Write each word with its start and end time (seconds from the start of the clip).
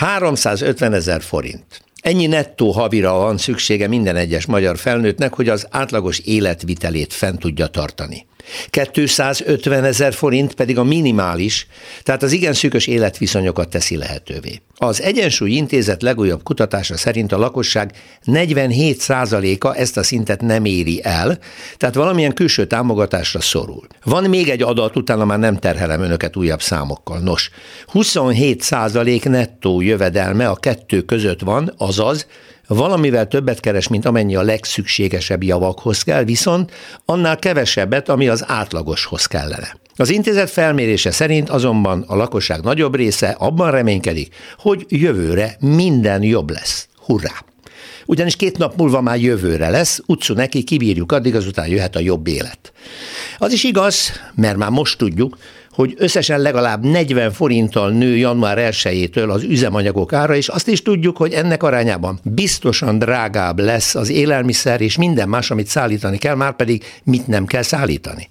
350 0.00 0.92
ezer 0.92 1.22
forint. 1.22 1.82
Ennyi 2.02 2.26
nettó 2.26 2.70
havira 2.70 3.12
van 3.12 3.38
szüksége 3.38 3.88
minden 3.88 4.16
egyes 4.16 4.46
magyar 4.46 4.78
felnőttnek, 4.78 5.34
hogy 5.34 5.48
az 5.48 5.66
átlagos 5.70 6.18
életvitelét 6.18 7.12
fent 7.12 7.38
tudja 7.38 7.66
tartani. 7.66 8.26
250 8.70 9.84
ezer 9.84 10.14
forint 10.14 10.54
pedig 10.54 10.78
a 10.78 10.84
minimális, 10.84 11.66
tehát 12.02 12.22
az 12.22 12.32
igen 12.32 12.52
szűkös 12.52 12.86
életviszonyokat 12.86 13.68
teszi 13.68 13.96
lehetővé. 13.96 14.60
Az 14.82 15.02
Egyensúly 15.02 15.50
Intézet 15.50 16.02
legújabb 16.02 16.42
kutatása 16.42 16.96
szerint 16.96 17.32
a 17.32 17.38
lakosság 17.38 17.92
47%-a 18.26 19.74
ezt 19.74 19.96
a 19.96 20.02
szintet 20.02 20.40
nem 20.40 20.64
éri 20.64 21.00
el, 21.04 21.38
tehát 21.76 21.94
valamilyen 21.94 22.34
külső 22.34 22.66
támogatásra 22.66 23.40
szorul. 23.40 23.86
Van 24.04 24.24
még 24.24 24.48
egy 24.48 24.62
adat, 24.62 24.96
utána 24.96 25.24
már 25.24 25.38
nem 25.38 25.58
terhelem 25.58 26.02
önöket 26.02 26.36
újabb 26.36 26.62
számokkal. 26.62 27.18
Nos, 27.18 27.50
27% 27.92 29.28
nettó 29.28 29.80
jövedelme 29.80 30.48
a 30.48 30.54
kettő 30.54 31.02
között 31.02 31.40
van, 31.40 31.74
azaz 31.76 32.26
valamivel 32.74 33.28
többet 33.28 33.60
keres, 33.60 33.88
mint 33.88 34.04
amennyi 34.04 34.36
a 34.36 34.42
legszükségesebb 34.42 35.42
javakhoz 35.42 36.02
kell, 36.02 36.24
viszont 36.24 36.72
annál 37.04 37.38
kevesebbet, 37.38 38.08
ami 38.08 38.28
az 38.28 38.44
átlagoshoz 38.46 39.26
kellene. 39.26 39.76
Az 39.96 40.10
intézet 40.10 40.50
felmérése 40.50 41.10
szerint 41.10 41.48
azonban 41.48 42.04
a 42.06 42.16
lakosság 42.16 42.62
nagyobb 42.62 42.94
része 42.94 43.28
abban 43.38 43.70
reménykedik, 43.70 44.34
hogy 44.58 44.86
jövőre 44.88 45.56
minden 45.60 46.22
jobb 46.22 46.50
lesz. 46.50 46.88
Hurrá! 46.96 47.49
Ugyanis 48.10 48.36
két 48.36 48.58
nap 48.58 48.76
múlva 48.76 49.00
már 49.00 49.20
jövőre 49.20 49.68
lesz, 49.68 50.00
utcu 50.06 50.34
neki, 50.34 50.62
kibírjuk 50.62 51.12
addig, 51.12 51.34
azután 51.34 51.66
jöhet 51.68 51.96
a 51.96 52.00
jobb 52.00 52.26
élet. 52.26 52.72
Az 53.38 53.52
is 53.52 53.64
igaz, 53.64 54.12
mert 54.34 54.56
már 54.56 54.70
most 54.70 54.98
tudjuk, 54.98 55.38
hogy 55.70 55.94
összesen 55.96 56.40
legalább 56.40 56.84
40 56.84 57.32
forinttal 57.32 57.90
nő 57.90 58.16
január 58.16 58.58
1-től 58.72 59.28
az 59.28 59.42
üzemanyagok 59.42 60.12
ára, 60.12 60.34
és 60.34 60.48
azt 60.48 60.68
is 60.68 60.82
tudjuk, 60.82 61.16
hogy 61.16 61.32
ennek 61.32 61.62
arányában 61.62 62.20
biztosan 62.22 62.98
drágább 62.98 63.58
lesz 63.58 63.94
az 63.94 64.08
élelmiszer 64.08 64.80
és 64.80 64.96
minden 64.96 65.28
más, 65.28 65.50
amit 65.50 65.66
szállítani 65.66 66.18
kell, 66.18 66.34
már 66.34 66.56
pedig 66.56 66.84
mit 67.04 67.26
nem 67.26 67.46
kell 67.46 67.62
szállítani. 67.62 68.28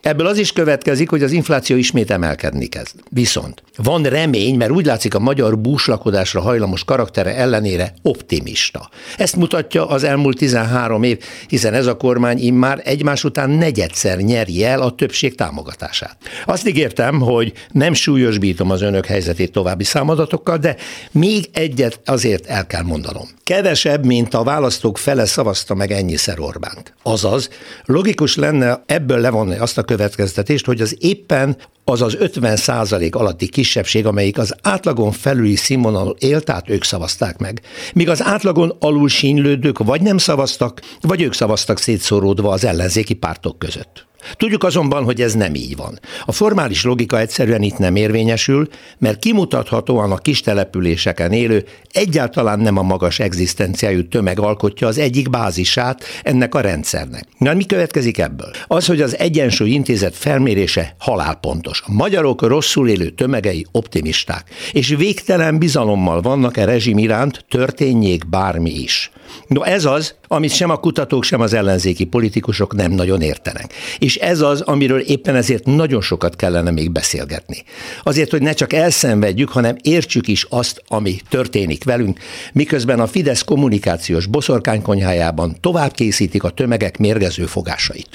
Ebből 0.00 0.26
az 0.26 0.38
is 0.38 0.52
következik, 0.52 1.10
hogy 1.10 1.22
az 1.22 1.32
infláció 1.32 1.76
ismét 1.76 2.10
emelkedni 2.10 2.66
kezd. 2.66 2.94
Viszont 3.10 3.62
van 3.76 4.02
remény, 4.02 4.56
mert 4.56 4.70
úgy 4.70 4.86
látszik 4.86 5.14
a 5.14 5.18
magyar 5.18 5.58
búslakodásra 5.58 6.40
hajlamos 6.40 6.84
karaktere 6.84 7.36
ellenére 7.36 7.94
optimista. 8.02 8.88
Ezt 9.16 9.36
mutatja 9.36 9.88
az 9.88 10.04
elmúlt 10.04 10.38
13 10.38 11.02
év, 11.02 11.18
hiszen 11.48 11.74
ez 11.74 11.86
a 11.86 11.96
kormány 11.96 12.38
immár 12.38 12.80
egymás 12.84 13.24
után 13.24 13.50
negyedszer 13.50 14.18
nyeri 14.18 14.64
el 14.64 14.82
a 14.82 14.94
többség 14.94 15.34
támogatását. 15.34 16.16
Azt 16.44 16.68
ígértem, 16.68 17.20
hogy 17.20 17.52
nem 17.72 17.92
súlyosbítom 17.92 18.70
az 18.70 18.82
önök 18.82 19.06
helyzetét 19.06 19.52
további 19.52 19.84
számadatokkal, 19.84 20.58
de 20.58 20.76
még 21.10 21.48
egyet 21.52 22.00
azért 22.04 22.46
el 22.46 22.66
kell 22.66 22.82
mondanom. 22.82 23.28
Kevesebb, 23.44 24.04
mint 24.04 24.34
a 24.34 24.42
választók 24.42 24.98
fele 24.98 25.24
szavazta 25.24 25.74
meg 25.74 25.90
ennyiszer 25.90 26.40
Orbánt. 26.40 26.94
Azaz, 27.02 27.48
logikus 27.84 28.36
lenne 28.36 28.82
ebből 28.86 29.20
levonni 29.20 29.56
azt 29.56 29.78
a 29.78 29.82
következtetést, 29.88 30.66
hogy 30.66 30.80
az 30.80 30.96
éppen 31.00 31.56
az 31.84 32.02
az 32.02 32.14
50 32.14 32.56
százalék 32.56 33.14
alatti 33.14 33.48
kisebbség, 33.48 34.06
amelyik 34.06 34.38
az 34.38 34.54
átlagon 34.62 35.12
felüli 35.12 35.56
színvonalon 35.56 36.16
él, 36.18 36.40
tehát 36.40 36.70
ők 36.70 36.84
szavazták 36.84 37.38
meg. 37.38 37.60
Míg 37.94 38.08
az 38.08 38.22
átlagon 38.22 38.76
alul 38.78 39.08
sínylődők 39.08 39.78
vagy 39.78 40.00
nem 40.00 40.18
szavaztak, 40.18 40.80
vagy 41.00 41.22
ők 41.22 41.32
szavaztak 41.32 41.78
szétszóródva 41.78 42.50
az 42.50 42.64
ellenzéki 42.64 43.14
pártok 43.14 43.58
között. 43.58 44.06
Tudjuk 44.36 44.64
azonban, 44.64 45.04
hogy 45.04 45.20
ez 45.20 45.34
nem 45.34 45.54
így 45.54 45.76
van. 45.76 46.00
A 46.24 46.32
formális 46.32 46.84
logika 46.84 47.18
egyszerűen 47.18 47.62
itt 47.62 47.78
nem 47.78 47.96
érvényesül, 47.96 48.68
mert 48.98 49.18
kimutathatóan 49.18 50.12
a 50.12 50.16
kis 50.16 50.40
településeken 50.40 51.32
élő 51.32 51.64
egyáltalán 51.92 52.60
nem 52.60 52.76
a 52.76 52.82
magas 52.82 53.18
egzisztenciájú 53.18 54.08
tömeg 54.08 54.40
alkotja 54.40 54.86
az 54.86 54.98
egyik 54.98 55.30
bázisát 55.30 56.04
ennek 56.22 56.54
a 56.54 56.60
rendszernek. 56.60 57.24
Na, 57.38 57.54
mi 57.54 57.64
következik 57.64 58.18
ebből? 58.18 58.50
Az, 58.66 58.86
hogy 58.86 59.00
az 59.00 59.18
Egyensúly 59.18 59.70
Intézet 59.70 60.16
felmérése 60.16 60.94
halálpontos. 60.98 61.82
A 61.86 61.92
magyarok 61.92 62.42
rosszul 62.42 62.88
élő 62.88 63.08
tömegei 63.08 63.66
optimisták, 63.72 64.44
és 64.72 64.88
végtelen 64.88 65.58
bizalommal 65.58 66.20
vannak 66.20 66.56
e 66.56 66.64
rezsim 66.64 66.98
iránt, 66.98 67.44
történjék 67.48 68.28
bármi 68.28 68.70
is. 68.70 69.10
No 69.46 69.62
ez 69.62 69.84
az, 69.84 70.14
amit 70.28 70.54
sem 70.54 70.70
a 70.70 70.76
kutatók, 70.76 71.24
sem 71.24 71.40
az 71.40 71.52
ellenzéki 71.52 72.04
politikusok 72.04 72.74
nem 72.74 72.92
nagyon 72.92 73.20
értenek. 73.20 73.72
És 73.98 74.16
ez 74.20 74.40
az, 74.40 74.60
amiről 74.60 75.00
éppen 75.00 75.34
ezért 75.34 75.64
nagyon 75.64 76.00
sokat 76.00 76.36
kellene 76.36 76.70
még 76.70 76.90
beszélgetni. 76.90 77.64
Azért, 78.02 78.30
hogy 78.30 78.42
ne 78.42 78.52
csak 78.52 78.72
elszenvedjük, 78.72 79.48
hanem 79.48 79.76
értsük 79.82 80.28
is 80.28 80.46
azt, 80.48 80.82
ami 80.88 81.20
történik 81.28 81.84
velünk, 81.84 82.18
miközben 82.52 83.00
a 83.00 83.06
Fidesz 83.06 83.42
kommunikációs 83.42 84.26
boszorkánykonyhájában 84.26 85.56
tovább 85.60 85.92
készítik 85.92 86.42
a 86.42 86.50
tömegek 86.50 86.98
mérgező 86.98 87.46
fogásait. 87.46 88.08